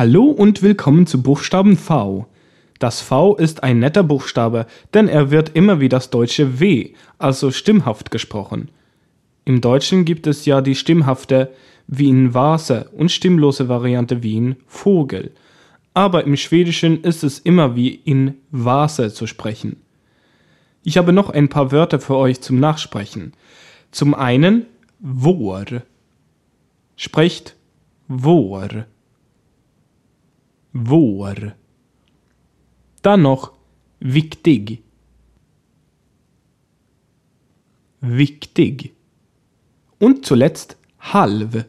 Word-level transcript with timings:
Hallo 0.00 0.30
und 0.30 0.62
willkommen 0.62 1.06
zu 1.06 1.22
Buchstaben 1.22 1.76
V. 1.76 2.26
Das 2.78 3.02
V 3.02 3.36
ist 3.36 3.62
ein 3.62 3.80
netter 3.80 4.02
Buchstabe, 4.02 4.64
denn 4.94 5.08
er 5.08 5.30
wird 5.30 5.50
immer 5.50 5.78
wie 5.78 5.90
das 5.90 6.08
deutsche 6.08 6.58
W, 6.58 6.94
also 7.18 7.50
stimmhaft 7.50 8.10
gesprochen. 8.10 8.70
Im 9.44 9.60
Deutschen 9.60 10.06
gibt 10.06 10.26
es 10.26 10.46
ja 10.46 10.62
die 10.62 10.74
stimmhafte 10.74 11.52
wie 11.86 12.08
in 12.08 12.32
Vase 12.32 12.88
und 12.96 13.12
stimmlose 13.12 13.68
Variante 13.68 14.22
wie 14.22 14.38
in 14.38 14.56
Vogel. 14.66 15.32
Aber 15.92 16.24
im 16.24 16.38
Schwedischen 16.38 17.02
ist 17.02 17.22
es 17.22 17.38
immer 17.38 17.76
wie 17.76 17.94
in 17.94 18.38
Vase 18.50 19.12
zu 19.12 19.26
sprechen. 19.26 19.82
Ich 20.82 20.96
habe 20.96 21.12
noch 21.12 21.28
ein 21.28 21.50
paar 21.50 21.72
Wörter 21.72 22.00
für 22.00 22.16
euch 22.16 22.40
zum 22.40 22.58
Nachsprechen. 22.58 23.34
Zum 23.90 24.14
einen 24.14 24.64
Vår. 25.00 25.82
Sprecht 26.96 27.54
Vår. 28.08 28.86
Vår. 30.72 31.54
Dann 33.02 33.22
noch 33.22 33.52
viktig. 33.98 34.82
Viktig. 38.00 38.94
Und 39.98 40.24
zuletzt 40.24 40.76
halv. 41.00 41.66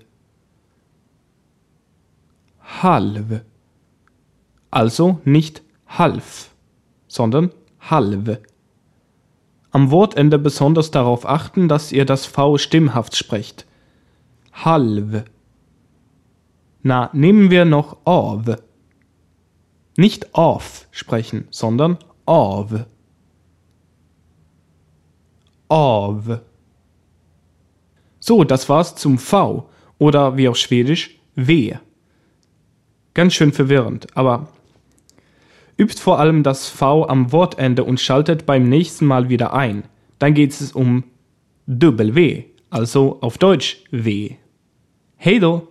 Halv. 2.81 3.41
Also 4.69 5.19
nicht 5.25 5.61
half, 5.87 6.51
sondern 7.07 7.51
halv. 7.79 8.39
Am 9.71 9.89
Wortende 9.91 10.37
besonders 10.37 10.91
darauf 10.91 11.25
achten, 11.25 11.67
dass 11.67 11.91
ihr 11.91 12.05
das 12.05 12.25
V 12.25 12.57
stimmhaft 12.57 13.15
sprecht. 13.15 13.65
Halv. 14.53 15.23
Na, 16.83 17.09
nehmen 17.13 17.51
wir 17.51 17.65
noch 17.65 17.97
av. 18.05 18.57
Nicht 20.01 20.33
auf 20.33 20.87
sprechen, 20.89 21.47
sondern 21.51 21.99
av. 22.25 22.87
Av. 25.67 26.41
So, 28.19 28.43
das 28.43 28.67
war's 28.67 28.95
zum 28.95 29.19
V 29.19 29.69
oder 29.99 30.37
wie 30.37 30.47
auf 30.49 30.57
Schwedisch 30.57 31.19
W. 31.35 31.75
Ganz 33.13 33.35
schön 33.35 33.53
verwirrend, 33.53 34.07
aber 34.17 34.47
übt 35.77 36.01
vor 36.01 36.17
allem 36.17 36.41
das 36.41 36.67
V 36.67 37.07
am 37.07 37.31
Wortende 37.31 37.83
und 37.83 37.99
schaltet 37.99 38.47
beim 38.47 38.67
nächsten 38.67 39.05
Mal 39.05 39.29
wieder 39.29 39.53
ein. 39.53 39.83
Dann 40.17 40.33
geht 40.33 40.49
es 40.49 40.71
um 40.71 41.03
W, 41.67 42.45
also 42.71 43.19
auf 43.21 43.37
Deutsch 43.37 43.83
W. 43.91 44.35
Hey 45.17 45.39
do! 45.39 45.70